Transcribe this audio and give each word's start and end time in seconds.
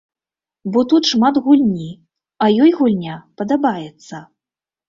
Бо 0.77 0.81
тут 0.93 1.03
шмат 1.11 1.35
гульні, 1.47 1.91
а 2.47 2.49
ёй 2.65 2.71
гульня 2.81 3.15
падабаецца. 3.43 4.25